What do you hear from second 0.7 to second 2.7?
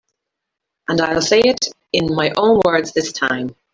And I'll say it in my own